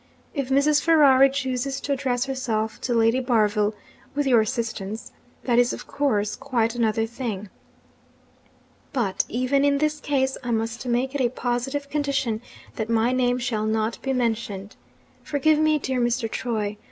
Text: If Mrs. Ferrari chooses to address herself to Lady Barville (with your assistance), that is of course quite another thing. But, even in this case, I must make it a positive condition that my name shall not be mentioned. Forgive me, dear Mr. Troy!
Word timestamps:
If 0.33 0.49
Mrs. 0.49 0.81
Ferrari 0.81 1.29
chooses 1.29 1.79
to 1.81 1.91
address 1.93 2.25
herself 2.25 2.81
to 2.81 2.93
Lady 2.95 3.19
Barville 3.19 3.75
(with 4.15 4.25
your 4.25 4.41
assistance), 4.41 5.11
that 5.43 5.59
is 5.59 5.73
of 5.73 5.85
course 5.85 6.35
quite 6.35 6.73
another 6.73 7.05
thing. 7.05 7.51
But, 8.93 9.25
even 9.29 9.63
in 9.63 9.77
this 9.77 9.99
case, 9.99 10.39
I 10.43 10.49
must 10.49 10.87
make 10.87 11.13
it 11.13 11.21
a 11.21 11.29
positive 11.29 11.87
condition 11.87 12.41
that 12.77 12.89
my 12.89 13.11
name 13.11 13.37
shall 13.37 13.67
not 13.67 14.01
be 14.01 14.11
mentioned. 14.11 14.75
Forgive 15.21 15.59
me, 15.59 15.77
dear 15.77 16.01
Mr. 16.01 16.27
Troy! 16.27 16.77